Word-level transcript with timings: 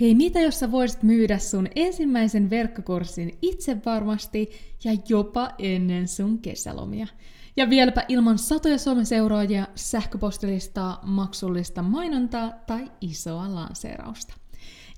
Hei, 0.00 0.14
mitä 0.14 0.40
jos 0.40 0.58
sä 0.58 0.70
voisit 0.70 1.02
myydä 1.02 1.38
sun 1.38 1.68
ensimmäisen 1.76 2.50
verkkokurssin 2.50 3.38
itse 3.42 3.76
varmasti 3.86 4.50
ja 4.84 4.96
jopa 5.08 5.50
ennen 5.58 6.08
sun 6.08 6.38
kesälomia? 6.38 7.06
Ja 7.56 7.70
vieläpä 7.70 8.04
ilman 8.08 8.38
satoja 8.38 8.78
Suomen 8.78 9.06
seuraajia, 9.06 9.66
sähköpostilistaa, 9.74 11.00
maksullista 11.02 11.82
mainontaa 11.82 12.52
tai 12.66 12.90
isoa 13.00 13.54
lanseerausta. 13.54 14.34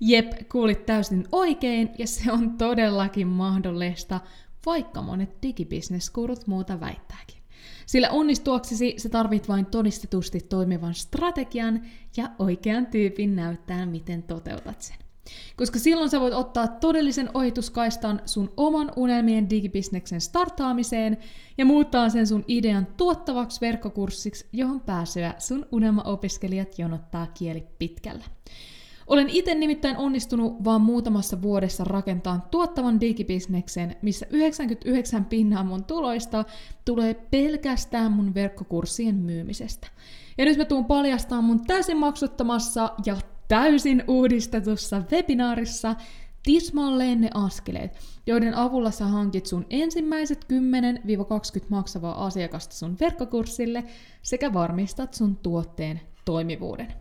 Jep, 0.01 0.31
kuulit 0.51 0.85
täysin 0.85 1.27
oikein 1.31 1.89
ja 1.97 2.07
se 2.07 2.31
on 2.31 2.57
todellakin 2.57 3.27
mahdollista, 3.27 4.19
vaikka 4.65 5.01
monet 5.01 5.41
digibisneskurut 5.41 6.47
muuta 6.47 6.79
väittääkin. 6.79 7.38
Sillä 7.89 8.09
onnistuaksesi 8.09 8.93
se 8.97 9.09
tarvit 9.09 9.47
vain 9.47 9.65
todistetusti 9.65 10.39
toimivan 10.39 10.93
strategian 10.93 11.81
ja 12.17 12.29
oikean 12.39 12.85
tyypin 12.85 13.35
näyttää, 13.35 13.85
miten 13.85 14.23
toteutat 14.23 14.81
sen. 14.81 14.97
Koska 15.55 15.79
silloin 15.79 16.09
sä 16.09 16.19
voit 16.19 16.33
ottaa 16.33 16.67
todellisen 16.67 17.29
ohituskaistan 17.33 18.21
sun 18.25 18.53
oman 18.57 18.91
unelmien 18.95 19.49
digibisneksen 19.49 20.21
startaamiseen 20.21 21.17
ja 21.57 21.65
muuttaa 21.65 22.09
sen 22.09 22.27
sun 22.27 22.45
idean 22.47 22.87
tuottavaksi 22.97 23.61
verkkokurssiksi, 23.61 24.45
johon 24.53 24.79
pääsyä 24.79 25.33
sun 25.37 25.65
unelmaopiskelijat 25.71 26.79
jonottaa 26.79 27.27
kieli 27.27 27.63
pitkällä. 27.79 28.25
Olen 29.09 29.29
itse 29.29 29.55
nimittäin 29.55 29.97
onnistunut 29.97 30.63
vaan 30.63 30.81
muutamassa 30.81 31.41
vuodessa 31.41 31.83
rakentaa 31.83 32.47
tuottavan 32.51 33.01
digibisneksen, 33.01 33.95
missä 34.01 34.25
99 34.29 35.25
pinnaa 35.25 35.63
mun 35.63 35.83
tuloista 35.83 36.45
tulee 36.85 37.13
pelkästään 37.13 38.11
mun 38.11 38.33
verkkokurssien 38.33 39.15
myymisestä. 39.15 39.87
Ja 40.37 40.45
nyt 40.45 40.57
mä 40.57 40.65
tuun 40.65 40.85
paljastamaan 40.85 41.43
mun 41.43 41.65
täysin 41.65 41.97
maksuttomassa 41.97 42.89
ja 43.05 43.17
täysin 43.47 44.03
uudistetussa 44.07 45.03
webinaarissa 45.11 45.95
tismalleen 46.43 47.21
ne 47.21 47.29
askeleet, 47.33 47.97
joiden 48.27 48.55
avulla 48.55 48.91
sä 48.91 49.05
hankit 49.05 49.45
sun 49.45 49.65
ensimmäiset 49.69 50.45
10-20 51.61 51.65
maksavaa 51.69 52.25
asiakasta 52.25 52.75
sun 52.75 52.97
verkkokurssille 52.99 53.83
sekä 54.21 54.53
varmistat 54.53 55.13
sun 55.13 55.35
tuotteen 55.35 56.01
toimivuuden. 56.25 56.93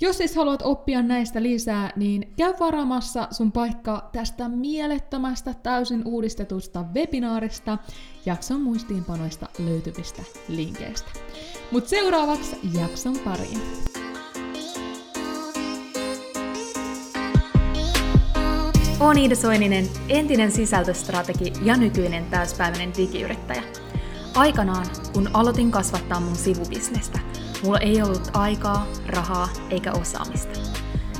Jos 0.00 0.16
siis 0.18 0.36
haluat 0.36 0.62
oppia 0.62 1.02
näistä 1.02 1.42
lisää, 1.42 1.92
niin 1.96 2.32
käy 2.36 2.54
varaamassa 2.60 3.28
sun 3.30 3.52
paikka 3.52 4.08
tästä 4.12 4.48
mielettömästä 4.48 5.54
täysin 5.54 6.02
uudistetusta 6.04 6.84
webinaarista 6.94 7.78
jakson 8.26 8.60
muistiinpanoista 8.60 9.48
löytyvistä 9.58 10.22
linkeistä. 10.48 11.10
Mut 11.72 11.88
seuraavaksi 11.88 12.56
jakson 12.80 13.18
pariin. 13.18 13.60
Olen 19.00 19.18
Iida 19.18 19.36
Soininen, 19.36 19.88
entinen 20.08 20.50
sisältöstrategi 20.50 21.52
ja 21.64 21.76
nykyinen 21.76 22.24
täyspäiväinen 22.24 22.92
digiyrittäjä. 22.96 23.62
Aikanaan, 24.34 24.86
kun 25.12 25.30
aloitin 25.34 25.70
kasvattaa 25.70 26.20
mun 26.20 26.36
sivubisnestä, 26.36 27.18
mulla 27.62 27.78
ei 27.78 28.02
ollut 28.02 28.30
aikaa, 28.32 28.86
rahaa 29.06 29.48
eikä 29.70 29.92
osaamista. 29.92 30.58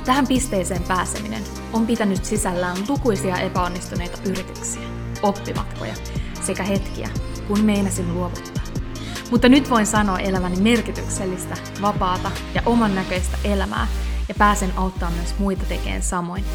Tähän 0.05 0.27
pisteeseen 0.27 0.83
pääseminen 0.83 1.43
on 1.73 1.87
pitänyt 1.87 2.25
sisällään 2.25 2.77
lukuisia 2.87 3.37
epäonnistuneita 3.37 4.17
yrityksiä, 4.29 4.81
oppimatkoja 5.23 5.93
sekä 6.41 6.63
hetkiä, 6.63 7.09
kun 7.47 7.59
meinasin 7.59 8.13
luovuttaa. 8.13 8.63
Mutta 9.31 9.49
nyt 9.49 9.69
voin 9.69 9.85
sanoa 9.85 10.19
elämäni 10.19 10.61
merkityksellistä, 10.61 11.57
vapaata 11.81 12.31
ja 12.55 12.61
oman 12.65 12.95
näköistä 12.95 13.37
elämää 13.43 13.87
ja 14.29 14.35
pääsen 14.37 14.73
auttamaan 14.77 15.13
myös 15.13 15.39
muita 15.39 15.65
tekemään 15.65 16.01
samoin 16.01 16.45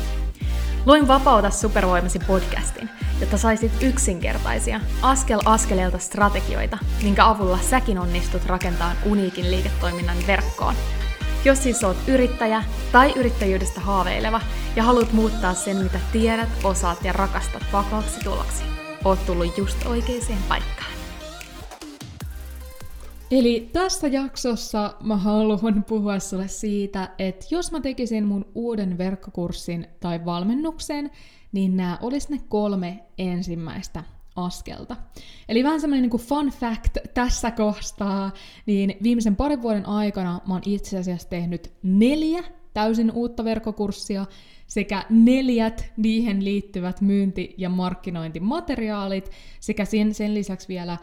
Luin 0.86 1.08
Vapauta 1.08 1.50
supervoimasi 1.50 2.18
podcastin, 2.18 2.90
jotta 3.20 3.38
saisit 3.38 3.72
yksinkertaisia, 3.82 4.80
askel 5.02 5.40
askeleelta 5.44 5.98
strategioita, 5.98 6.78
minkä 7.02 7.26
avulla 7.26 7.58
säkin 7.58 7.98
onnistut 7.98 8.46
rakentamaan 8.46 8.96
uniikin 9.06 9.50
liiketoiminnan 9.50 10.16
verkkoon. 10.26 10.74
Jos 11.44 11.62
siis 11.62 11.84
oot 11.84 11.96
yrittäjä 12.08 12.64
tai 12.92 13.12
yrittäjyydestä 13.16 13.80
haaveileva 13.80 14.40
ja 14.76 14.82
haluat 14.82 15.12
muuttaa 15.12 15.54
sen, 15.54 15.76
mitä 15.76 16.00
tiedät, 16.12 16.48
osaat 16.64 17.04
ja 17.04 17.12
rakastat 17.12 17.62
vakaaksi 17.72 18.20
tuloksi, 18.20 18.64
oot 19.04 19.26
tullut 19.26 19.58
just 19.58 19.86
oikeaan 19.86 20.42
paikkaan. 20.48 20.94
Eli 23.30 23.70
tässä 23.72 24.06
jaksossa 24.06 24.94
mä 25.02 25.16
haluan 25.16 25.84
puhua 25.88 26.18
sulle 26.18 26.48
siitä, 26.48 27.08
että 27.18 27.46
jos 27.50 27.72
mä 27.72 27.80
tekisin 27.80 28.24
mun 28.26 28.46
uuden 28.54 28.98
verkkokurssin 28.98 29.86
tai 30.00 30.24
valmennuksen, 30.24 31.10
niin 31.54 31.76
nämä 31.76 31.98
olisi 32.02 32.32
ne 32.32 32.40
kolme 32.48 33.00
ensimmäistä 33.18 34.04
askelta. 34.36 34.96
Eli 35.48 35.64
vähän 35.64 35.80
semmoinen 35.80 36.10
niin 36.10 36.20
fun 36.20 36.48
fact 36.48 36.96
tässä 37.14 37.50
kohtaa, 37.50 38.30
niin 38.66 38.96
viimeisen 39.02 39.36
parin 39.36 39.62
vuoden 39.62 39.86
aikana 39.86 40.40
mä 40.48 40.54
oon 40.54 40.62
itse 40.66 40.98
asiassa 40.98 41.28
tehnyt 41.28 41.72
neljä 41.82 42.44
täysin 42.74 43.10
uutta 43.10 43.44
verkkokurssia 43.44 44.26
sekä 44.66 45.04
neljät 45.10 45.92
niihin 45.96 46.44
liittyvät 46.44 47.00
myynti- 47.00 47.54
ja 47.58 47.68
markkinointimateriaalit 47.68 49.30
sekä 49.60 49.84
sen, 49.84 50.14
sen 50.14 50.34
lisäksi 50.34 50.68
vielä 50.68 50.98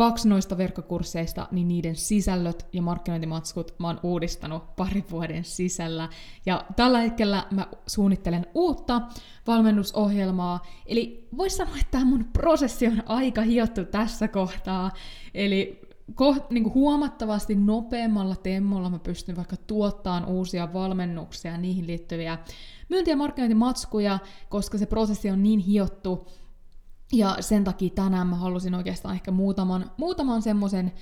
kaksi 0.00 0.28
noista 0.28 0.58
verkkokursseista, 0.58 1.48
niin 1.50 1.68
niiden 1.68 1.96
sisällöt 1.96 2.66
ja 2.72 2.82
markkinointimatskut 2.82 3.74
mä 3.78 3.86
oon 3.86 4.00
uudistanut 4.02 4.76
parin 4.76 5.04
vuoden 5.10 5.44
sisällä. 5.44 6.08
Ja 6.46 6.64
tällä 6.76 7.00
hetkellä 7.00 7.46
mä 7.50 7.66
suunnittelen 7.86 8.46
uutta 8.54 9.02
valmennusohjelmaa. 9.46 10.66
Eli 10.86 11.28
voisi 11.36 11.56
sanoa, 11.56 11.74
että 11.74 11.90
tämä 11.90 12.04
mun 12.04 12.24
prosessi 12.32 12.86
on 12.86 13.02
aika 13.06 13.42
hiottu 13.42 13.84
tässä 13.84 14.28
kohtaa. 14.28 14.90
Eli 15.34 15.80
koht, 16.14 16.50
niin 16.50 16.62
kuin 16.62 16.74
huomattavasti 16.74 17.54
nopeammalla 17.54 18.36
temmolla 18.36 18.90
mä 18.90 18.98
pystyn 18.98 19.36
vaikka 19.36 19.56
tuottamaan 19.56 20.24
uusia 20.24 20.72
valmennuksia 20.72 21.58
niihin 21.58 21.86
liittyviä 21.86 22.38
myynti- 22.88 23.10
ja 23.10 23.16
markkinointimatskuja, 23.16 24.18
koska 24.48 24.78
se 24.78 24.86
prosessi 24.86 25.30
on 25.30 25.42
niin 25.42 25.60
hiottu, 25.60 26.28
ja 27.12 27.36
sen 27.40 27.64
takia 27.64 27.90
tänään 27.90 28.26
mä 28.26 28.36
halusin 28.36 28.74
oikeastaan 28.74 29.14
ehkä 29.14 29.30
muutaman, 29.30 29.90
muutaman 29.96 30.42
semmoisen 30.42 30.92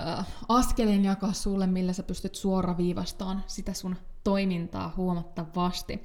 äh, 0.00 0.26
askeleen 0.48 1.04
jakaa 1.04 1.32
sulle, 1.32 1.66
millä 1.66 1.92
sä 1.92 2.02
pystyt 2.02 2.34
suoraviivastamaan 2.34 3.44
sitä 3.46 3.72
sun 3.72 3.96
toimintaa 4.24 4.94
huomattavasti. 4.96 6.02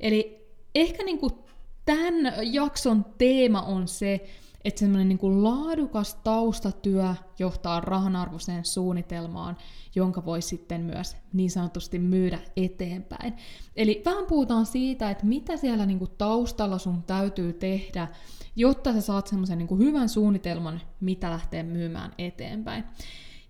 Eli 0.00 0.48
ehkä 0.74 1.04
niinku 1.04 1.44
tämän 1.84 2.32
jakson 2.42 3.04
teema 3.18 3.62
on 3.62 3.88
se, 3.88 4.28
että 4.64 4.80
semmoinen 4.80 5.08
niin 5.08 5.44
laadukas 5.44 6.14
taustatyö 6.14 7.14
johtaa 7.38 7.80
rahanarvoiseen 7.80 8.64
suunnitelmaan, 8.64 9.56
jonka 9.94 10.24
voi 10.24 10.42
sitten 10.42 10.80
myös 10.80 11.16
niin 11.32 11.50
sanotusti 11.50 11.98
myydä 11.98 12.38
eteenpäin. 12.56 13.34
Eli 13.76 14.02
vähän 14.04 14.26
puhutaan 14.26 14.66
siitä, 14.66 15.10
että 15.10 15.26
mitä 15.26 15.56
siellä 15.56 15.86
niin 15.86 15.98
kuin 15.98 16.10
taustalla 16.18 16.78
sun 16.78 17.02
täytyy 17.02 17.52
tehdä, 17.52 18.08
jotta 18.56 18.92
sä 18.92 19.00
saat 19.00 19.26
semmoisen 19.26 19.58
niin 19.58 19.78
hyvän 19.78 20.08
suunnitelman, 20.08 20.80
mitä 21.00 21.30
lähtee 21.30 21.62
myymään 21.62 22.12
eteenpäin. 22.18 22.84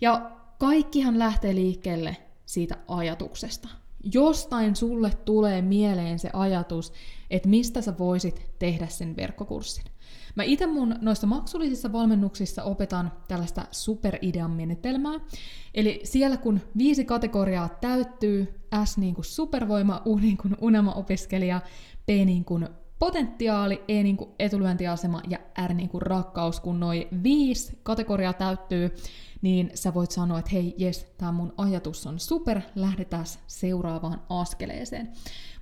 Ja 0.01 0.31
kaikkihan 0.59 1.19
lähtee 1.19 1.55
liikkeelle 1.55 2.17
siitä 2.47 2.77
ajatuksesta. 2.89 3.69
Jostain 4.13 4.77
sulle 4.77 5.11
tulee 5.25 5.63
mieleen 5.63 6.19
se 6.19 6.31
ajatus, 6.33 6.93
että 7.31 7.49
mistä 7.49 7.81
sä 7.83 7.99
voisit 7.99 8.51
tehdä 8.59 8.87
sen 8.87 9.17
verkkokurssin. 9.17 9.85
Mä 10.39 10.43
itse 10.43 10.67
mun 10.67 10.95
noissa 11.01 11.27
maksullisissa 11.27 11.93
valmennuksissa 11.93 12.63
opetan 12.63 13.13
tällaista 13.29 13.65
superidean 13.71 14.51
menetelmää. 14.51 15.21
Eli 15.75 16.01
siellä 16.05 16.37
kun 16.37 16.61
viisi 16.79 17.05
kategoriaa 17.05 17.69
täyttyy, 17.81 18.61
S 18.85 18.99
niin 18.99 19.15
kuin 19.15 19.25
supervoima, 19.25 20.03
U 20.07 20.17
niin 20.17 20.37
kuin 20.37 20.57
unelmaopiskelija, 20.61 21.61
P 22.07 22.09
niin 22.09 22.45
kuin 22.45 22.69
potentiaali, 22.99 23.83
E 23.89 24.03
niin 24.03 24.17
kuin 24.17 24.31
etulyöntiasema 24.39 25.23
ja 25.29 25.39
R 25.67 25.75
niin 25.75 25.89
kuin 25.89 26.03
rakkaus, 26.03 26.61
kun 26.61 26.81
noin 26.81 27.09
viisi 27.23 27.79
kategoriaa 27.83 28.33
täyttyy, 28.33 28.95
niin 29.43 29.71
sä 29.75 29.95
voit 29.95 30.11
sanoa, 30.11 30.39
että 30.39 30.51
hei, 30.53 30.75
jes, 30.79 31.15
tämä 31.19 31.33
mun 31.33 31.55
ajatus 31.57 32.07
on 32.07 32.21
super, 32.21 32.61
lähdetään 32.75 33.25
seuraavaan 33.47 34.21
askeleeseen. 34.29 35.13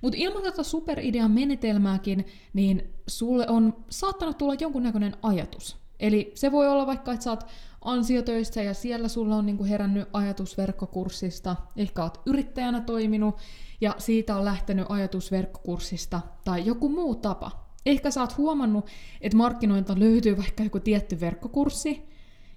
Mutta 0.01 0.17
ilman 0.21 0.43
tätä 0.43 0.63
superidean 0.63 1.31
menetelmääkin, 1.31 2.25
niin 2.53 2.93
sulle 3.07 3.47
on 3.47 3.85
saattanut 3.89 4.37
tulla 4.37 4.55
jonkunnäköinen 4.59 5.15
ajatus. 5.21 5.77
Eli 5.99 6.31
se 6.35 6.51
voi 6.51 6.67
olla 6.67 6.87
vaikka, 6.87 7.13
että 7.13 7.23
sä 7.23 7.29
oot 7.29 7.45
ansiotöissä 7.81 8.61
ja 8.61 8.73
siellä 8.73 9.07
sulla 9.07 9.35
on 9.35 9.45
niinku 9.45 9.65
herännyt 9.65 10.07
ajatus 10.13 10.57
verkkokurssista, 10.57 11.55
ehkä 11.75 12.03
oot 12.03 12.21
yrittäjänä 12.25 12.81
toiminut 12.81 13.37
ja 13.81 13.95
siitä 13.97 14.35
on 14.35 14.45
lähtenyt 14.45 14.85
ajatus 14.89 15.31
verkkokurssista 15.31 16.21
tai 16.43 16.65
joku 16.65 16.89
muu 16.89 17.15
tapa. 17.15 17.67
Ehkä 17.85 18.11
sä 18.11 18.21
oot 18.21 18.37
huomannut, 18.37 18.85
että 19.21 19.37
markkinoilta 19.37 19.99
löytyy 19.99 20.37
vaikka 20.37 20.63
joku 20.63 20.79
tietty 20.79 21.19
verkkokurssi 21.19 22.09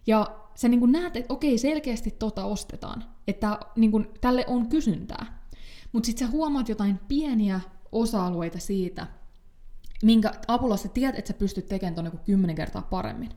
ja 0.06 0.26
sä 0.54 0.68
niinku 0.68 0.86
näet, 0.86 1.16
että 1.16 1.34
okei, 1.34 1.58
selkeästi 1.58 2.10
tota 2.10 2.44
ostetaan, 2.44 3.04
että 3.28 3.58
niinku, 3.76 4.04
tälle 4.20 4.44
on 4.46 4.68
kysyntää. 4.68 5.39
Mutta 5.92 6.06
sitten 6.06 6.26
sä 6.26 6.32
huomaat 6.32 6.68
jotain 6.68 7.00
pieniä 7.08 7.60
osa-alueita 7.92 8.58
siitä, 8.58 9.06
minkä 10.02 10.32
avulla 10.48 10.76
sä 10.76 10.88
tiedät, 10.88 11.18
että 11.18 11.28
sä 11.32 11.38
pystyt 11.38 11.68
tekemään 11.68 11.94
ton 11.94 12.04
niin 12.04 12.24
kymmenen 12.24 12.56
kertaa 12.56 12.82
paremmin. 12.82 13.30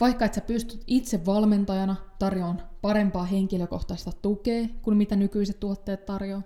Vaikka 0.00 0.24
että 0.24 0.34
sä 0.34 0.40
pystyt 0.40 0.84
itse 0.86 1.26
valmentajana 1.26 1.96
tarjoamaan 2.18 2.62
parempaa 2.80 3.24
henkilökohtaista 3.24 4.12
tukea 4.22 4.68
kuin 4.82 4.96
mitä 4.96 5.16
nykyiset 5.16 5.60
tuotteet 5.60 6.06
tarjoaa. 6.06 6.42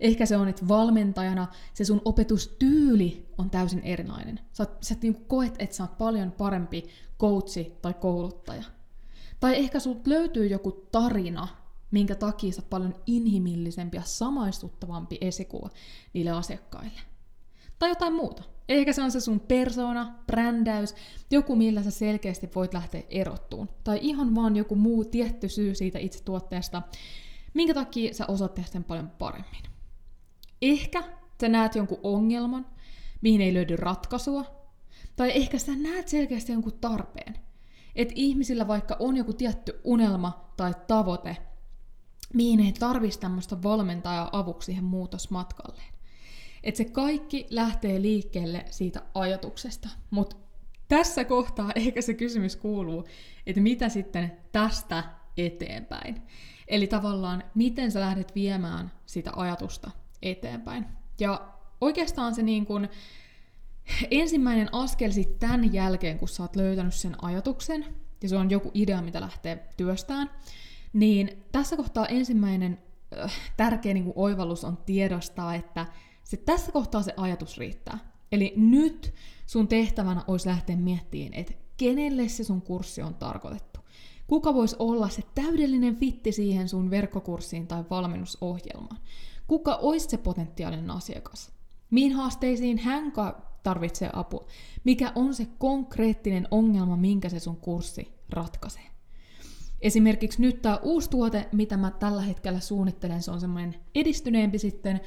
Ehkä 0.00 0.26
se 0.26 0.36
on, 0.36 0.48
että 0.48 0.68
valmentajana 0.68 1.46
se 1.74 1.84
sun 1.84 2.02
opetustyyli 2.04 3.28
on 3.38 3.50
täysin 3.50 3.80
erilainen. 3.80 4.40
Sä, 4.52 4.66
sä 4.80 4.94
niin 5.02 5.24
koet, 5.26 5.54
että 5.58 5.76
sä 5.76 5.82
oot 5.82 5.98
paljon 5.98 6.32
parempi 6.32 6.88
coachi 7.20 7.72
tai 7.82 7.94
kouluttaja. 7.94 8.64
Tai 9.40 9.56
ehkä 9.56 9.80
sulta 9.80 10.00
löytyy 10.10 10.46
joku 10.46 10.70
tarina, 10.72 11.48
minkä 11.92 12.14
takia 12.14 12.52
sä 12.52 12.62
paljon 12.70 12.94
inhimillisempi 13.06 13.96
ja 13.96 14.02
samaistuttavampi 14.02 15.18
esikuva 15.20 15.70
niille 16.12 16.30
asiakkaille. 16.30 17.00
Tai 17.78 17.88
jotain 17.88 18.14
muuta. 18.14 18.42
Ehkä 18.68 18.92
se 18.92 19.02
on 19.02 19.10
se 19.10 19.20
sun 19.20 19.40
persona, 19.40 20.14
brändäys, 20.26 20.94
joku 21.30 21.56
millä 21.56 21.82
sä 21.82 21.90
selkeästi 21.90 22.50
voit 22.54 22.74
lähteä 22.74 23.02
erottuun. 23.08 23.68
Tai 23.84 23.98
ihan 24.02 24.34
vaan 24.34 24.56
joku 24.56 24.74
muu 24.74 25.04
tietty 25.04 25.48
syy 25.48 25.74
siitä 25.74 25.98
itse 25.98 26.24
tuotteesta, 26.24 26.82
minkä 27.54 27.74
takia 27.74 28.14
sä 28.14 28.24
osaat 28.28 28.54
tehdä 28.54 28.68
sen 28.68 28.84
paljon 28.84 29.10
paremmin. 29.10 29.62
Ehkä 30.62 31.02
sä 31.40 31.48
näet 31.48 31.74
jonkun 31.74 32.00
ongelman, 32.02 32.66
mihin 33.20 33.40
ei 33.40 33.54
löydy 33.54 33.76
ratkaisua, 33.76 34.44
tai 35.16 35.32
ehkä 35.34 35.58
sä 35.58 35.72
näet 35.76 36.08
selkeästi 36.08 36.52
jonkun 36.52 36.78
tarpeen. 36.80 37.34
Että 37.96 38.14
ihmisillä 38.16 38.68
vaikka 38.68 38.96
on 38.98 39.16
joku 39.16 39.32
tietty 39.32 39.80
unelma 39.84 40.50
tai 40.56 40.74
tavoite, 40.86 41.36
mihin 42.34 42.60
ei 42.60 42.72
tarvitsisi 42.72 43.20
tämmöistä 43.20 43.62
valmentajaa 43.62 44.28
avuksi 44.32 44.66
siihen 44.66 44.84
muutosmatkalleen. 44.84 45.92
Että 46.62 46.78
se 46.78 46.84
kaikki 46.84 47.46
lähtee 47.50 48.02
liikkeelle 48.02 48.64
siitä 48.70 49.02
ajatuksesta. 49.14 49.88
Mutta 50.10 50.36
tässä 50.88 51.24
kohtaa 51.24 51.72
ehkä 51.86 52.02
se 52.02 52.14
kysymys 52.14 52.56
kuuluu, 52.56 53.04
että 53.46 53.60
mitä 53.60 53.88
sitten 53.88 54.32
tästä 54.52 55.04
eteenpäin. 55.36 56.22
Eli 56.68 56.86
tavallaan, 56.86 57.44
miten 57.54 57.92
sä 57.92 58.00
lähdet 58.00 58.34
viemään 58.34 58.92
sitä 59.06 59.32
ajatusta 59.36 59.90
eteenpäin. 60.22 60.86
Ja 61.20 61.52
oikeastaan 61.80 62.34
se 62.34 62.42
niin 62.42 62.66
kun, 62.66 62.88
ensimmäinen 64.10 64.68
askel 64.72 65.10
sitten 65.10 65.38
tämän 65.38 65.72
jälkeen, 65.72 66.18
kun 66.18 66.28
sä 66.28 66.42
oot 66.42 66.56
löytänyt 66.56 66.94
sen 66.94 67.24
ajatuksen, 67.24 67.84
ja 68.22 68.28
se 68.28 68.36
on 68.36 68.50
joku 68.50 68.70
idea, 68.74 69.02
mitä 69.02 69.20
lähtee 69.20 69.68
työstään, 69.76 70.30
niin 70.92 71.44
tässä 71.52 71.76
kohtaa 71.76 72.06
ensimmäinen 72.06 72.78
äh, 73.18 73.32
tärkeä 73.56 73.94
niin 73.94 74.12
oivallus 74.16 74.64
on 74.64 74.76
tiedostaa, 74.76 75.54
että 75.54 75.86
se 76.24 76.36
tässä 76.36 76.72
kohtaa 76.72 77.02
se 77.02 77.14
ajatus 77.16 77.58
riittää. 77.58 77.98
Eli 78.32 78.52
nyt 78.56 79.14
sun 79.46 79.68
tehtävänä 79.68 80.24
olisi 80.28 80.48
lähteä 80.48 80.76
miettimään, 80.76 81.34
että 81.34 81.52
kenelle 81.76 82.28
se 82.28 82.44
sun 82.44 82.62
kurssi 82.62 83.02
on 83.02 83.14
tarkoitettu. 83.14 83.80
Kuka 84.26 84.54
voisi 84.54 84.76
olla 84.78 85.08
se 85.08 85.22
täydellinen 85.34 85.96
fitti 85.96 86.32
siihen 86.32 86.68
sun 86.68 86.90
verkkokurssiin 86.90 87.66
tai 87.66 87.84
valmennusohjelmaan? 87.90 89.00
Kuka 89.46 89.74
olisi 89.74 90.08
se 90.08 90.16
potentiaalinen 90.16 90.90
asiakas? 90.90 91.52
Mihin 91.90 92.12
haasteisiin 92.12 92.78
hän 92.78 93.12
tarvitsee 93.62 94.10
apua? 94.12 94.46
Mikä 94.84 95.12
on 95.14 95.34
se 95.34 95.46
konkreettinen 95.58 96.48
ongelma, 96.50 96.96
minkä 96.96 97.28
se 97.28 97.38
sun 97.40 97.56
kurssi 97.56 98.14
ratkaisee? 98.30 98.91
Esimerkiksi 99.82 100.40
nyt 100.40 100.62
tämä 100.62 100.78
uusi 100.82 101.10
tuote, 101.10 101.48
mitä 101.52 101.76
mä 101.76 101.90
tällä 101.90 102.22
hetkellä 102.22 102.60
suunnittelen, 102.60 103.22
se 103.22 103.30
on 103.30 103.40
semmoinen 103.40 103.74
edistyneempi 103.94 104.58
sitten 104.58 105.00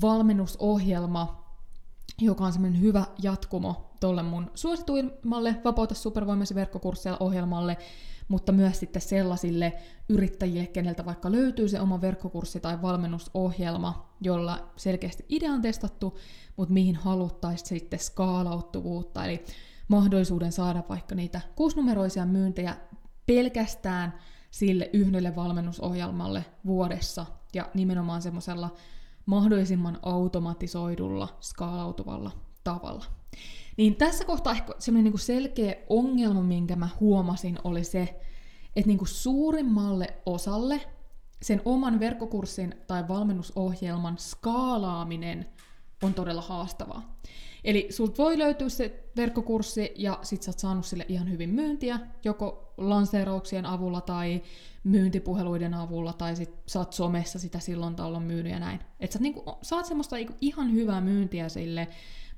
valmennusohjelma, 0.00 1.44
joka 2.20 2.44
on 2.44 2.52
semmoinen 2.52 2.80
hyvä 2.80 3.04
jatkumo 3.22 3.90
tolle 4.00 4.22
mun 4.22 4.50
suosituimmalle 4.54 5.56
Vapauta 5.64 5.94
supervoimasi 5.94 6.54
verkkokursseilla 6.54 7.18
ohjelmalle, 7.20 7.76
mutta 8.28 8.52
myös 8.52 8.80
sitten 8.80 9.02
sellaisille 9.02 9.72
yrittäjille, 10.08 10.66
keneltä 10.66 11.04
vaikka 11.04 11.32
löytyy 11.32 11.68
se 11.68 11.80
oma 11.80 12.00
verkkokurssi 12.00 12.60
tai 12.60 12.82
valmennusohjelma, 12.82 14.14
jolla 14.20 14.72
selkeästi 14.76 15.24
idea 15.28 15.52
on 15.52 15.62
testattu, 15.62 16.18
mutta 16.56 16.74
mihin 16.74 16.96
haluttaisiin 16.96 17.68
sitten 17.68 17.98
skaalauttuvuutta, 17.98 19.24
eli 19.24 19.44
mahdollisuuden 19.88 20.52
saada 20.52 20.82
vaikka 20.88 21.14
niitä 21.14 21.40
kuusinumeroisia 21.56 22.26
myyntejä 22.26 22.76
pelkästään 23.26 24.14
sille 24.50 24.90
yhdelle 24.92 25.36
valmennusohjelmalle 25.36 26.44
vuodessa 26.66 27.26
ja 27.54 27.70
nimenomaan 27.74 28.22
semmoisella 28.22 28.70
mahdollisimman 29.26 29.98
automatisoidulla, 30.02 31.36
skaalautuvalla 31.40 32.30
tavalla. 32.64 33.04
Niin 33.76 33.96
tässä 33.96 34.24
kohtaa 34.24 34.52
ehkä 34.52 34.72
semmoinen 34.78 35.12
niin 35.12 35.20
selkeä 35.20 35.74
ongelma, 35.88 36.42
minkä 36.42 36.76
mä 36.76 36.88
huomasin, 37.00 37.58
oli 37.64 37.84
se, 37.84 38.20
että 38.76 38.88
niin 38.88 38.98
kuin 38.98 39.08
suurimmalle 39.08 40.06
osalle 40.26 40.80
sen 41.42 41.62
oman 41.64 42.00
verkkokurssin 42.00 42.74
tai 42.86 43.08
valmennusohjelman 43.08 44.18
skaalaaminen 44.18 45.46
on 46.02 46.14
todella 46.14 46.42
haastavaa. 46.42 47.16
Eli 47.64 47.86
sulta 47.90 48.22
voi 48.22 48.38
löytyä 48.38 48.68
se 48.68 49.04
verkkokurssi 49.16 49.92
ja 49.96 50.18
sit 50.22 50.42
sä 50.42 50.50
oot 50.50 50.58
saanut 50.58 50.86
sille 50.86 51.06
ihan 51.08 51.30
hyvin 51.30 51.50
myyntiä, 51.50 52.00
joko 52.24 52.72
lanseerauksien 52.76 53.66
avulla 53.66 54.00
tai 54.00 54.42
myyntipuheluiden 54.84 55.74
avulla, 55.74 56.12
tai 56.12 56.36
sit 56.36 56.50
sä 56.66 56.78
oot 56.78 56.92
somessa 56.92 57.38
sitä 57.38 57.58
silloin 57.58 57.96
tällöin 57.96 58.22
myynyt 58.22 58.52
ja 58.52 58.58
näin. 58.58 58.80
Et 59.00 59.12
sä 59.12 59.18
niinku, 59.18 59.44
saat 59.62 59.86
semmoista 59.86 60.16
niinku 60.16 60.34
ihan 60.40 60.72
hyvää 60.72 61.00
myyntiä 61.00 61.48
sille, 61.48 61.88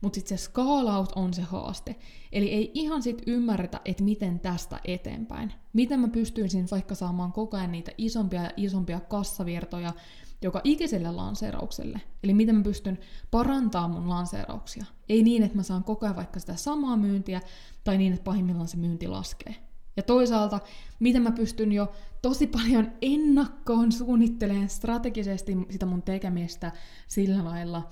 mutta 0.01 0.15
sitten 0.15 0.39
se 0.39 0.45
skaalaus 0.45 1.09
on 1.17 1.35
se 1.35 1.43
haaste. 1.43 1.97
Eli 2.33 2.51
ei 2.51 2.71
ihan 2.75 3.03
sit 3.03 3.23
ymmärretä, 3.27 3.81
että 3.85 4.05
miten 4.05 4.41
tästä 4.41 4.81
eteenpäin. 4.85 5.53
Miten 5.73 6.01
mä 6.01 6.09
pystyisin 6.09 6.69
vaikka 6.71 6.95
saamaan 6.95 7.33
koko 7.33 7.57
ajan 7.57 7.73
niitä 7.73 7.93
isompia 7.99 8.43
ja 8.43 8.51
isompia 8.57 9.01
kassavirtoja 9.01 9.93
joka 10.43 10.61
ikiselle 10.65 11.13
lanseeraukselle. 11.13 12.01
Eli 12.23 12.35
miten 12.35 12.55
mä 12.55 12.63
pystyn 12.63 12.99
parantamaan 13.31 13.91
mun 13.91 14.09
lanseerauksia. 14.09 14.85
Ei 15.09 15.23
niin, 15.23 15.43
että 15.43 15.57
mä 15.57 15.63
saan 15.63 15.85
koko 15.85 16.07
ajan 16.07 16.17
vaikka 16.17 16.41
sitä 16.41 16.57
samaa 16.57 16.97
myyntiä, 16.97 17.41
tai 17.85 17.99
niin, 17.99 18.13
että 18.13 18.25
pahimmillaan 18.25 18.69
se 18.69 18.77
myynti 18.77 19.09
laskee. 19.09 19.57
Ja 19.97 20.03
toisaalta, 20.03 20.61
miten 21.01 21.23
mä 21.23 21.31
pystyn 21.31 21.73
jo 21.73 21.93
tosi 22.23 22.47
paljon 22.47 22.93
ennakkoon 23.03 23.93
suunnittelemaan 23.93 24.69
strategisesti 24.69 25.57
sitä 25.71 25.87
mun 25.87 26.03
tekemistä 26.03 26.73
sillä 27.09 27.45
lailla, 27.45 27.89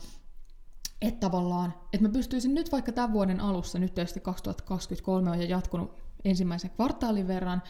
että 1.02 1.20
tavallaan, 1.20 1.74
että 1.92 2.06
mä 2.08 2.12
pystyisin 2.12 2.54
nyt 2.54 2.72
vaikka 2.72 2.92
tämän 2.92 3.12
vuoden 3.12 3.40
alussa, 3.40 3.78
nyt 3.78 3.94
tietysti 3.94 4.20
2023 4.20 5.30
on 5.30 5.40
jo 5.40 5.48
jatkunut 5.48 6.02
ensimmäisen 6.24 6.70
kvartaalin 6.70 7.28
verran, 7.28 7.62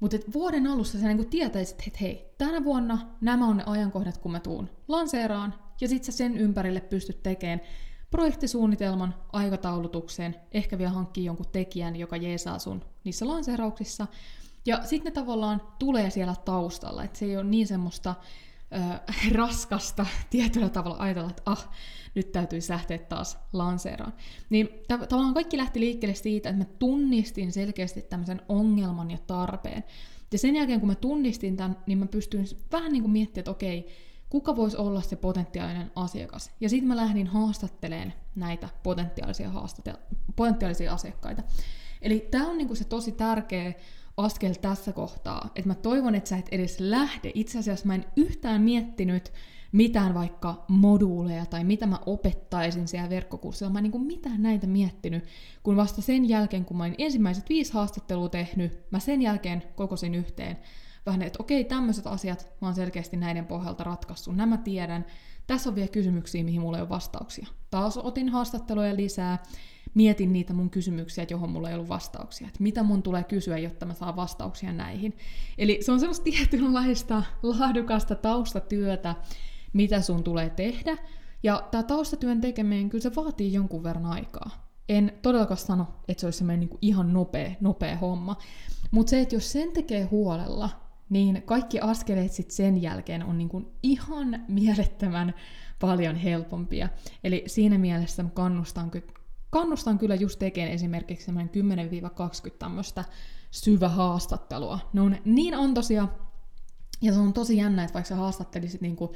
mutta 0.00 0.16
vuoden 0.34 0.66
alussa 0.66 0.98
sä 0.98 1.06
niinku 1.06 1.24
tietäisit, 1.24 1.82
että 1.86 1.98
hei, 2.00 2.34
tänä 2.38 2.64
vuonna 2.64 2.98
nämä 3.20 3.46
on 3.46 3.56
ne 3.56 3.62
ajankohdat, 3.66 4.18
kun 4.18 4.32
mä 4.32 4.40
tuun 4.40 4.70
lanseeraan, 4.88 5.54
ja 5.80 5.88
sit 5.88 6.04
sä 6.04 6.12
sen 6.12 6.36
ympärille 6.36 6.80
pystyt 6.80 7.22
tekemään 7.22 7.60
projektisuunnitelman, 8.10 9.14
aikataulutukseen, 9.32 10.36
ehkä 10.52 10.78
vielä 10.78 10.90
hankkii 10.90 11.24
jonkun 11.24 11.46
tekijän, 11.52 11.96
joka 11.96 12.16
jeesaa 12.16 12.58
sun 12.58 12.84
niissä 13.04 13.28
lanseerauksissa. 13.28 14.06
Ja 14.66 14.80
sitten 14.84 15.10
ne 15.10 15.14
tavallaan 15.14 15.62
tulee 15.78 16.10
siellä 16.10 16.34
taustalla, 16.44 17.04
että 17.04 17.18
se 17.18 17.24
ei 17.24 17.36
ole 17.36 17.44
niin 17.44 17.66
semmoista 17.66 18.14
äh, 18.74 19.00
raskasta 19.32 20.06
tietyllä 20.30 20.68
tavalla 20.68 20.96
ajatella, 20.98 21.30
että 21.30 21.42
ah, 21.46 21.70
nyt 22.14 22.32
täytyy 22.32 22.60
lähteä 22.68 22.98
taas 22.98 23.38
lanseeraan. 23.52 24.12
Niin 24.50 24.68
tavallaan 24.88 25.34
kaikki 25.34 25.56
lähti 25.56 25.80
liikkeelle 25.80 26.14
siitä, 26.14 26.48
että 26.48 26.64
mä 26.64 26.70
tunnistin 26.78 27.52
selkeästi 27.52 28.02
tämmöisen 28.02 28.42
ongelman 28.48 29.10
ja 29.10 29.18
tarpeen. 29.26 29.84
Ja 30.32 30.38
sen 30.38 30.56
jälkeen, 30.56 30.80
kun 30.80 30.88
mä 30.88 30.94
tunnistin 30.94 31.56
tämän, 31.56 31.76
niin 31.86 31.98
mä 31.98 32.06
pystyin 32.06 32.46
vähän 32.72 32.92
niin 32.92 33.02
kuin 33.02 33.12
miettimään, 33.12 33.40
että 33.40 33.50
okei, 33.50 33.88
kuka 34.28 34.56
voisi 34.56 34.76
olla 34.76 35.00
se 35.00 35.16
potentiaalinen 35.16 35.90
asiakas. 35.96 36.50
Ja 36.60 36.68
sitten 36.68 36.88
mä 36.88 36.96
lähdin 36.96 37.26
haastatteleen 37.26 38.14
näitä 38.34 38.68
potentiaalisia, 38.82 39.50
haastatel- 39.50 40.16
potentiaalisia 40.36 40.92
asiakkaita. 40.92 41.42
Eli 42.02 42.28
tämä 42.30 42.48
on 42.48 42.58
niinku 42.58 42.74
se 42.74 42.84
tosi 42.84 43.12
tärkeä 43.12 43.72
askel 44.16 44.54
tässä 44.54 44.92
kohtaa, 44.92 45.50
että 45.54 45.68
mä 45.68 45.74
toivon, 45.74 46.14
että 46.14 46.28
sä 46.30 46.36
et 46.36 46.48
edes 46.52 46.80
lähde. 46.80 47.30
Itse 47.34 47.58
asiassa 47.58 47.86
mä 47.86 47.94
en 47.94 48.04
yhtään 48.16 48.62
miettinyt 48.62 49.32
mitään 49.72 50.14
vaikka 50.14 50.64
moduuleja 50.68 51.46
tai 51.46 51.64
mitä 51.64 51.86
mä 51.86 51.98
opettaisin 52.06 52.88
siellä 52.88 53.10
verkkokurssilla. 53.10 53.72
Mä 53.72 53.78
en 53.78 53.82
niin 53.82 54.06
mitään 54.06 54.42
näitä 54.42 54.66
miettinyt, 54.66 55.24
kun 55.62 55.76
vasta 55.76 56.02
sen 56.02 56.28
jälkeen, 56.28 56.64
kun 56.64 56.76
mä 56.76 56.84
olin 56.84 56.94
ensimmäiset 56.98 57.48
viisi 57.48 57.72
haastattelua 57.72 58.28
tehnyt, 58.28 58.90
mä 58.90 58.98
sen 58.98 59.22
jälkeen 59.22 59.62
kokosin 59.76 60.14
yhteen 60.14 60.56
vähän, 61.06 61.22
että 61.22 61.42
okei, 61.42 61.64
tämmöiset 61.64 62.06
asiat 62.06 62.48
mä 62.60 62.68
oon 62.68 62.74
selkeästi 62.74 63.16
näiden 63.16 63.46
pohjalta 63.46 63.84
ratkaissut, 63.84 64.36
nämä 64.36 64.56
tiedän. 64.56 65.04
Tässä 65.46 65.70
on 65.70 65.74
vielä 65.74 65.88
kysymyksiä, 65.88 66.44
mihin 66.44 66.60
mulla 66.60 66.76
ei 66.76 66.82
ole 66.82 66.88
vastauksia. 66.88 67.46
Taas 67.70 67.96
otin 67.96 68.28
haastatteluja 68.28 68.96
lisää, 68.96 69.42
mietin 69.94 70.32
niitä 70.32 70.52
mun 70.52 70.70
kysymyksiä, 70.70 71.26
johon 71.30 71.50
mulla 71.50 71.68
ei 71.68 71.74
ollut 71.74 71.88
vastauksia. 71.88 72.46
Että 72.46 72.62
mitä 72.62 72.82
mun 72.82 73.02
tulee 73.02 73.24
kysyä, 73.24 73.58
jotta 73.58 73.86
mä 73.86 73.94
saan 73.94 74.16
vastauksia 74.16 74.72
näihin. 74.72 75.16
Eli 75.58 75.78
se 75.80 75.92
on 75.92 76.00
semmoista 76.00 76.24
tietynlaista 76.30 77.22
laadukasta 77.42 78.14
taustatyötä, 78.14 79.14
mitä 79.72 80.00
sun 80.00 80.24
tulee 80.24 80.50
tehdä. 80.50 80.96
Ja 81.42 81.68
tämä 81.70 81.82
taustatyön 81.82 82.40
tekeminen, 82.40 82.88
kyllä 82.88 83.02
se 83.02 83.14
vaatii 83.16 83.52
jonkun 83.52 83.82
verran 83.82 84.06
aikaa. 84.06 84.74
En 84.88 85.12
todellakaan 85.22 85.58
sano, 85.58 85.86
että 86.08 86.20
se 86.20 86.26
olisi 86.26 86.38
semmoinen 86.38 86.60
niin 86.60 86.78
ihan 86.82 87.12
nopea, 87.12 87.50
nopea 87.60 87.96
homma. 87.96 88.36
Mutta 88.90 89.10
se, 89.10 89.20
että 89.20 89.34
jos 89.34 89.52
sen 89.52 89.72
tekee 89.72 90.04
huolella, 90.04 90.70
niin 91.10 91.42
kaikki 91.46 91.80
askeleet 91.80 92.32
sitten 92.32 92.56
sen 92.56 92.82
jälkeen 92.82 93.24
on 93.24 93.38
niin 93.38 93.48
kuin 93.48 93.66
ihan 93.82 94.44
mielettömän 94.48 95.34
paljon 95.80 96.16
helpompia. 96.16 96.88
Eli 97.24 97.44
siinä 97.46 97.78
mielessä 97.78 98.24
kannustan, 98.34 98.90
kannustan 99.54 99.98
kyllä 99.98 100.14
just 100.14 100.38
tekemään 100.38 100.72
esimerkiksi 100.72 101.30
10-20 101.30 101.34
tämmöistä 102.58 103.04
syvähaastattelua. 103.50 104.78
Ne 104.92 105.00
on 105.00 105.16
niin 105.24 105.54
antoisia, 105.54 106.08
ja 107.02 107.12
se 107.12 107.18
on 107.18 107.32
tosi 107.32 107.56
jännä, 107.56 107.84
että 107.84 107.94
vaikka 107.94 108.08
sä 108.08 108.16
haastattelisit 108.16 108.80
niin 108.80 108.96
kuin 108.96 109.10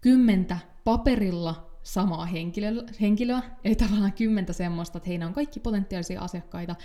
kymmentä 0.00 0.58
paperilla 0.84 1.70
samaa 1.82 2.26
henkilöä, 2.26 2.82
henkilöä, 3.00 3.42
eli 3.64 3.74
tavallaan 3.74 4.12
kymmentä 4.12 4.52
semmoista, 4.52 4.98
että 4.98 5.08
heillä 5.08 5.26
on 5.26 5.34
kaikki 5.34 5.60
potentiaalisia 5.60 6.20
asiakkaita, 6.20 6.76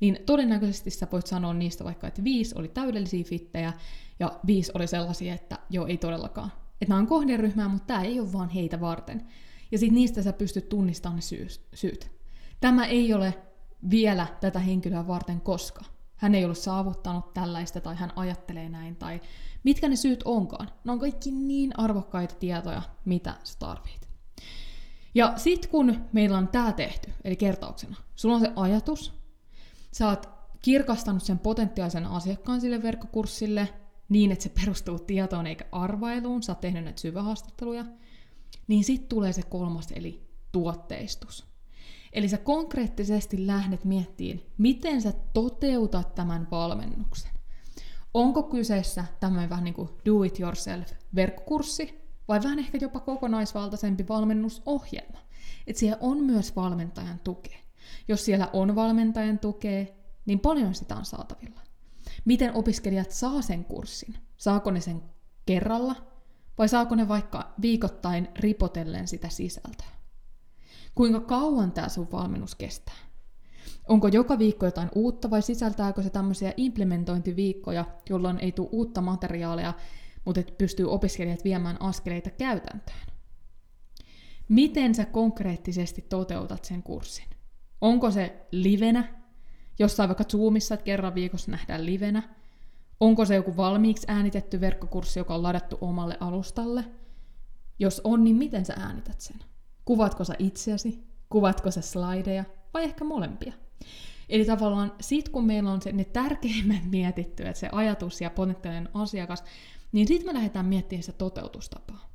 niin 0.00 0.18
todennäköisesti 0.26 0.90
sä 0.90 1.06
voit 1.12 1.26
sanoa 1.26 1.54
niistä 1.54 1.84
vaikka, 1.84 2.06
että 2.06 2.24
viisi 2.24 2.54
oli 2.58 2.68
täydellisiä 2.68 3.24
fittejä, 3.24 3.72
ja 4.18 4.40
viisi 4.46 4.72
oli 4.74 4.86
sellaisia, 4.86 5.34
että 5.34 5.58
joo, 5.70 5.86
ei 5.86 5.96
todellakaan. 5.96 6.52
Että 6.80 6.88
nämä 6.88 7.00
on 7.00 7.06
kohderyhmää, 7.06 7.68
mutta 7.68 7.86
tämä 7.86 8.02
ei 8.02 8.20
ole 8.20 8.32
vaan 8.32 8.48
heitä 8.48 8.80
varten. 8.80 9.26
Ja 9.72 9.78
sitten 9.78 9.94
niistä 9.94 10.22
sä 10.22 10.32
pystyt 10.32 10.68
tunnistamaan 10.68 11.16
ne 11.16 11.48
syyt. 11.74 12.15
Tämä 12.60 12.86
ei 12.86 13.14
ole 13.14 13.34
vielä 13.90 14.26
tätä 14.40 14.58
henkilöä 14.58 15.06
varten 15.06 15.40
koska. 15.40 15.84
Hän 16.16 16.34
ei 16.34 16.44
ole 16.44 16.54
saavuttanut 16.54 17.34
tällaista 17.34 17.80
tai 17.80 17.94
hän 17.94 18.12
ajattelee 18.16 18.68
näin 18.68 18.96
tai 18.96 19.20
mitkä 19.64 19.88
ne 19.88 19.96
syyt 19.96 20.22
onkaan. 20.24 20.70
Ne 20.84 20.92
on 20.92 20.98
kaikki 20.98 21.30
niin 21.30 21.78
arvokkaita 21.78 22.34
tietoja, 22.34 22.82
mitä 23.04 23.34
sä 23.44 23.58
tarvit. 23.58 24.08
Ja 25.14 25.32
sit 25.36 25.66
kun 25.66 26.04
meillä 26.12 26.38
on 26.38 26.48
tämä 26.48 26.72
tehty, 26.72 27.12
eli 27.24 27.36
kertauksena, 27.36 27.96
sulla 28.14 28.34
on 28.34 28.40
se 28.40 28.52
ajatus, 28.56 29.12
sä 29.92 30.08
oot 30.08 30.28
kirkastanut 30.62 31.22
sen 31.22 31.38
potentiaalisen 31.38 32.06
asiakkaan 32.06 32.60
sille 32.60 32.82
verkkokurssille 32.82 33.68
niin, 34.08 34.32
että 34.32 34.42
se 34.42 34.48
perustuu 34.48 34.98
tietoon 34.98 35.46
eikä 35.46 35.64
arvailuun, 35.72 36.42
sä 36.42 36.52
oot 36.52 36.60
tehnyt 36.60 36.84
näitä 36.84 37.00
syvähaastatteluja, 37.00 37.84
niin 38.66 38.84
sitten 38.84 39.08
tulee 39.08 39.32
se 39.32 39.42
kolmas, 39.42 39.92
eli 39.92 40.28
tuotteistus. 40.52 41.55
Eli 42.16 42.28
sä 42.28 42.38
konkreettisesti 42.38 43.46
lähdet 43.46 43.84
miettimään, 43.84 44.40
miten 44.58 45.02
sä 45.02 45.12
toteutat 45.32 46.14
tämän 46.14 46.48
valmennuksen. 46.50 47.30
Onko 48.14 48.42
kyseessä 48.42 49.04
tämmöinen 49.20 49.50
vähän 49.50 49.64
niin 49.64 49.74
kuin 49.74 49.88
do-it-yourself-verkkokurssi, 50.06 52.06
vai 52.28 52.42
vähän 52.42 52.58
ehkä 52.58 52.78
jopa 52.80 53.00
kokonaisvaltaisempi 53.00 54.08
valmennusohjelma. 54.08 55.18
Että 55.66 55.80
siellä 55.80 55.98
on 56.00 56.24
myös 56.24 56.56
valmentajan 56.56 57.20
tukea. 57.24 57.58
Jos 58.08 58.24
siellä 58.24 58.50
on 58.52 58.74
valmentajan 58.74 59.38
tukea, 59.38 59.86
niin 60.26 60.40
paljon 60.40 60.74
sitä 60.74 60.96
on 60.96 61.04
saatavilla. 61.04 61.60
Miten 62.24 62.54
opiskelijat 62.54 63.10
saa 63.10 63.42
sen 63.42 63.64
kurssin? 63.64 64.18
Saako 64.36 64.70
ne 64.70 64.80
sen 64.80 65.02
kerralla 65.46 65.96
vai 66.58 66.68
saako 66.68 66.94
ne 66.94 67.08
vaikka 67.08 67.54
viikoittain 67.62 68.28
ripotellen 68.36 69.08
sitä 69.08 69.28
sisältöä? 69.28 69.95
Kuinka 70.96 71.20
kauan 71.20 71.72
tämä 71.72 71.88
sun 71.88 72.08
valmennus 72.12 72.54
kestää? 72.54 72.94
Onko 73.88 74.08
joka 74.08 74.38
viikko 74.38 74.66
jotain 74.66 74.88
uutta 74.94 75.30
vai 75.30 75.42
sisältääkö 75.42 76.02
se 76.02 76.10
tämmöisiä 76.10 76.52
implementointiviikkoja, 76.56 77.84
jolloin 78.10 78.38
ei 78.38 78.52
tule 78.52 78.68
uutta 78.72 79.00
materiaalia, 79.00 79.74
mutta 80.24 80.40
et 80.40 80.58
pystyy 80.58 80.90
opiskelijat 80.90 81.44
viemään 81.44 81.82
askeleita 81.82 82.30
käytäntöön? 82.30 83.06
Miten 84.48 84.94
sä 84.94 85.04
konkreettisesti 85.04 86.02
toteutat 86.02 86.64
sen 86.64 86.82
kurssin? 86.82 87.26
Onko 87.80 88.10
se 88.10 88.46
livenä, 88.50 89.14
jossain 89.78 90.08
vaikka 90.08 90.24
Zoomissa, 90.24 90.74
että 90.74 90.84
kerran 90.84 91.14
viikossa 91.14 91.50
nähdään 91.50 91.86
livenä? 91.86 92.22
Onko 93.00 93.24
se 93.24 93.34
joku 93.34 93.56
valmiiksi 93.56 94.06
äänitetty 94.10 94.60
verkkokurssi, 94.60 95.20
joka 95.20 95.34
on 95.34 95.42
ladattu 95.42 95.78
omalle 95.80 96.16
alustalle? 96.20 96.84
Jos 97.78 98.00
on, 98.04 98.24
niin 98.24 98.36
miten 98.36 98.64
sä 98.64 98.74
äänität 98.76 99.20
sen? 99.20 99.55
Kuvatko 99.86 100.24
sä 100.24 100.34
itseäsi? 100.38 101.04
Kuvatko 101.28 101.70
sä 101.70 101.80
slideja? 101.80 102.44
Vai 102.74 102.84
ehkä 102.84 103.04
molempia? 103.04 103.52
Eli 104.28 104.44
tavallaan 104.44 104.92
sit 105.00 105.28
kun 105.28 105.46
meillä 105.46 105.72
on 105.72 105.82
se, 105.82 105.92
ne 105.92 106.04
tärkeimmät 106.04 106.84
mietitty, 106.90 107.42
että 107.42 107.60
se 107.60 107.68
ajatus 107.72 108.20
ja 108.20 108.30
potentiaalinen 108.30 108.88
asiakas, 108.94 109.44
niin 109.92 110.08
sitten 110.08 110.28
me 110.28 110.34
lähdetään 110.34 110.66
miettimään 110.66 111.02
sitä 111.02 111.18
toteutustapaa. 111.18 112.08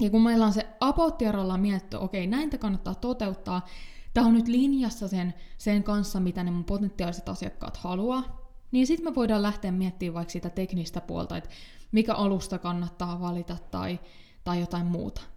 Ja 0.00 0.10
kun 0.10 0.22
meillä 0.22 0.46
on 0.46 0.52
se 0.52 0.66
about 0.80 1.18
mietitty, 1.56 1.96
okei, 1.96 2.26
näin 2.26 2.50
te 2.50 2.58
kannattaa 2.58 2.94
toteuttaa, 2.94 3.66
tämä 4.14 4.26
on 4.26 4.34
nyt 4.34 4.48
linjassa 4.48 5.08
sen, 5.08 5.34
sen 5.58 5.82
kanssa, 5.82 6.20
mitä 6.20 6.44
ne 6.44 6.50
mun 6.50 6.64
potentiaaliset 6.64 7.28
asiakkaat 7.28 7.76
haluaa, 7.76 8.50
niin 8.70 8.86
sitten 8.86 9.12
me 9.12 9.14
voidaan 9.14 9.42
lähteä 9.42 9.72
miettimään 9.72 10.14
vaikka 10.14 10.32
sitä 10.32 10.50
teknistä 10.50 11.00
puolta, 11.00 11.36
että 11.36 11.50
mikä 11.92 12.14
alusta 12.14 12.58
kannattaa 12.58 13.20
valita 13.20 13.56
tai, 13.70 14.00
tai 14.44 14.60
jotain 14.60 14.86
muuta. 14.86 15.33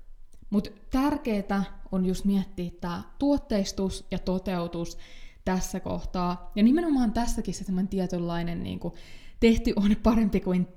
Mutta 0.49 0.69
tärkeää 0.89 1.63
on 1.91 2.05
just 2.05 2.25
miettiä 2.25 2.71
tämä 2.81 3.03
tuotteistus 3.19 4.05
ja 4.11 4.19
toteutus 4.19 4.97
tässä 5.45 5.79
kohtaa. 5.79 6.51
Ja 6.55 6.63
nimenomaan 6.63 7.13
tässäkin 7.13 7.53
se 7.53 7.63
semmoinen 7.63 7.87
tietynlainen 7.87 8.63
niin 8.63 8.79
kuin, 8.79 8.93
tehty 9.39 9.73
on 9.75 9.95
parempi 10.03 10.39
kuin 10.39 10.67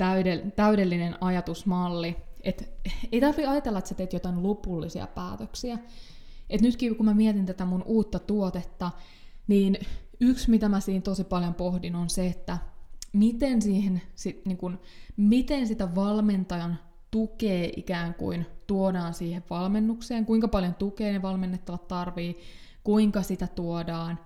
täydellinen 0.56 1.16
ajatusmalli. 1.20 2.16
Et 2.42 2.72
ei 3.12 3.20
tarvitse 3.20 3.46
ajatella, 3.46 3.78
että 3.78 3.88
sä 3.88 3.94
teet 3.94 4.12
jotain 4.12 4.42
lopullisia 4.42 5.06
päätöksiä. 5.06 5.78
Et 6.50 6.60
nytkin 6.60 6.96
kun 6.96 7.06
mä 7.06 7.14
mietin 7.14 7.46
tätä 7.46 7.64
mun 7.64 7.82
uutta 7.86 8.18
tuotetta, 8.18 8.90
niin 9.46 9.78
yksi 10.20 10.50
mitä 10.50 10.68
mä 10.68 10.80
siinä 10.80 11.00
tosi 11.00 11.24
paljon 11.24 11.54
pohdin 11.54 11.94
on 11.94 12.10
se, 12.10 12.26
että 12.26 12.58
miten, 13.12 13.62
siihen, 13.62 14.02
sit, 14.14 14.46
niin 14.46 14.56
kun, 14.56 14.80
miten 15.16 15.66
sitä 15.66 15.94
valmentajan 15.94 16.78
tukee 17.10 17.72
ikään 17.76 18.14
kuin 18.14 18.46
tuodaan 18.66 19.14
siihen 19.14 19.44
valmennukseen, 19.50 20.26
kuinka 20.26 20.48
paljon 20.48 20.74
tukea 20.74 21.12
ne 21.12 21.22
valmennettavat 21.22 21.88
tarvii, 21.88 22.38
kuinka 22.84 23.22
sitä 23.22 23.46
tuodaan, 23.46 24.18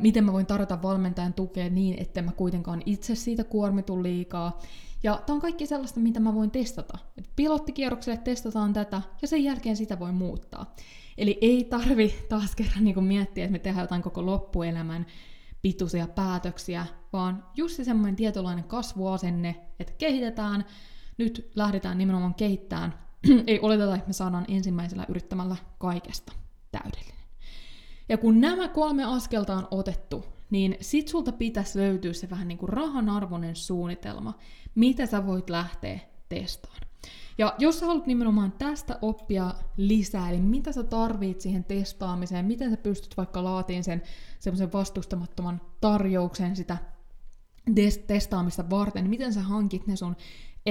miten 0.00 0.24
mä 0.24 0.32
voin 0.32 0.46
tarjota 0.46 0.82
valmentajan 0.82 1.34
tukea 1.34 1.70
niin, 1.70 1.94
että 1.98 2.22
mä 2.22 2.32
kuitenkaan 2.32 2.82
itse 2.86 3.14
siitä 3.14 3.44
kuormitu 3.44 4.02
liikaa. 4.02 4.58
Ja 5.02 5.22
tämä 5.26 5.34
on 5.34 5.40
kaikki 5.40 5.66
sellaista, 5.66 6.00
mitä 6.00 6.20
mä 6.20 6.34
voin 6.34 6.50
testata. 6.50 6.98
Et 7.18 7.30
pilottikierrokselle 7.36 8.18
testataan 8.18 8.72
tätä, 8.72 9.02
ja 9.22 9.28
sen 9.28 9.44
jälkeen 9.44 9.76
sitä 9.76 9.98
voi 9.98 10.12
muuttaa. 10.12 10.74
Eli 11.18 11.38
ei 11.40 11.64
tarvi 11.64 12.14
taas 12.28 12.56
kerran 12.56 12.84
niin 12.84 13.04
miettiä, 13.04 13.44
että 13.44 13.52
me 13.52 13.58
tehdään 13.58 13.84
jotain 13.84 14.02
koko 14.02 14.26
loppuelämän 14.26 15.06
pituisia 15.62 16.08
päätöksiä, 16.08 16.86
vaan 17.12 17.44
just 17.56 17.76
se 17.76 17.84
semmoinen 17.84 18.16
tietynlainen 18.16 18.64
kasvuasenne, 18.64 19.56
että 19.80 19.92
kehitetään, 19.98 20.64
nyt 21.18 21.50
lähdetään 21.54 21.98
nimenomaan 21.98 22.34
kehittämään. 22.34 22.94
ei 23.46 23.60
oleteta, 23.60 23.94
että 23.94 24.06
me 24.06 24.12
saadaan 24.12 24.44
ensimmäisellä 24.48 25.06
yrittämällä 25.08 25.56
kaikesta 25.78 26.32
täydellinen. 26.72 27.18
Ja 28.08 28.18
kun 28.18 28.40
nämä 28.40 28.68
kolme 28.68 29.04
askelta 29.04 29.56
on 29.56 29.68
otettu, 29.70 30.24
niin 30.50 30.76
sit 30.80 31.08
sulta 31.08 31.32
pitäisi 31.32 31.78
löytyä 31.78 32.12
se 32.12 32.30
vähän 32.30 32.48
niin 32.48 32.58
kuin 32.58 32.68
rahanarvoinen 32.68 33.56
suunnitelma, 33.56 34.34
mitä 34.74 35.06
sä 35.06 35.26
voit 35.26 35.50
lähteä 35.50 35.98
testaamaan. 36.28 36.88
Ja 37.38 37.54
jos 37.58 37.78
sä 37.78 37.86
haluat 37.86 38.06
nimenomaan 38.06 38.52
tästä 38.52 38.98
oppia 39.02 39.54
lisää, 39.76 40.30
eli 40.30 40.40
mitä 40.40 40.72
sä 40.72 40.82
tarvit 40.82 41.40
siihen 41.40 41.64
testaamiseen, 41.64 42.44
miten 42.44 42.70
sä 42.70 42.76
pystyt 42.76 43.16
vaikka 43.16 43.44
laatiin 43.44 43.84
sen 43.84 44.02
semmoisen 44.38 44.72
vastustamattoman 44.72 45.60
tarjouksen 45.80 46.56
sitä 46.56 46.76
testaamista 48.06 48.70
varten, 48.70 49.10
miten 49.10 49.32
sä 49.32 49.40
hankit 49.40 49.86
ne 49.86 49.96
sun 49.96 50.16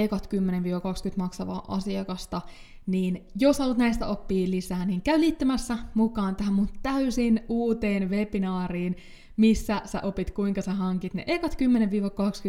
ekat 0.04 0.28
10-20 0.34 1.16
maksavaa 1.16 1.64
asiakasta, 1.68 2.40
niin 2.86 3.26
jos 3.38 3.58
haluat 3.58 3.78
näistä 3.78 4.06
oppia 4.06 4.50
lisää, 4.50 4.86
niin 4.86 5.02
käy 5.02 5.20
liittymässä 5.20 5.78
mukaan 5.94 6.36
tähän 6.36 6.54
mun 6.54 6.68
täysin 6.82 7.40
uuteen 7.48 8.10
webinaariin, 8.10 8.96
missä 9.36 9.82
sä 9.84 10.00
opit, 10.02 10.30
kuinka 10.30 10.62
sä 10.62 10.74
hankit 10.74 11.14
ne 11.14 11.24
ekat 11.26 11.56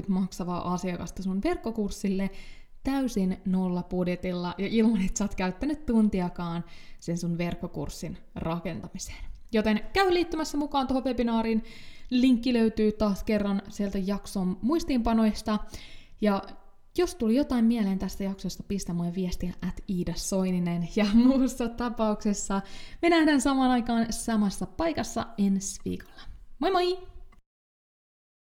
10-20 0.06 0.10
maksavaa 0.10 0.74
asiakasta 0.74 1.24
sun 1.24 1.44
verkkokurssille 1.44 2.30
täysin 2.84 3.38
nolla 3.46 3.84
budjetilla 3.84 4.56
ja 4.58 4.68
ilman, 4.68 5.02
että 5.02 5.18
sä 5.18 5.24
oot 5.24 5.36
käyttänyt 5.36 5.86
tuntiakaan 5.86 6.64
sen 7.00 7.18
sun 7.18 7.38
verkkokurssin 7.38 8.18
rakentamiseen. 8.36 9.26
Joten 9.52 9.82
käy 9.94 10.14
liittymässä 10.14 10.58
mukaan 10.58 10.88
tuohon 10.88 11.04
webinaariin. 11.04 11.64
Linkki 12.10 12.54
löytyy 12.54 12.92
taas 12.92 13.24
kerran 13.24 13.62
sieltä 13.70 13.98
jakson 13.98 14.58
muistiinpanoista. 14.62 15.60
Ja 16.22 16.42
jos 17.00 17.16
tuli 17.16 17.36
jotain 17.36 17.66
mieleen 17.66 18.00
tästä 18.00 18.24
jaksosta, 18.24 18.64
pistä 18.64 18.94
mulle 18.94 19.16
viestiä 19.16 19.54
at 19.68 19.84
Iida 19.90 20.14
Soininen. 20.16 20.90
Ja 20.96 21.06
muussa 21.26 21.70
tapauksessa 21.70 22.62
me 23.02 23.10
nähdään 23.10 23.42
samaan 23.42 23.72
aikaan 23.72 24.14
samassa 24.14 24.66
paikassa 24.66 25.26
ensi 25.38 25.82
viikolla. 25.86 26.22
Moi 26.60 26.72
moi! 26.72 27.19